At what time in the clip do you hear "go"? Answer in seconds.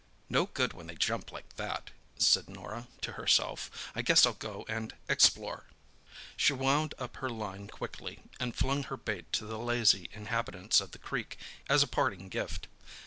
4.33-4.65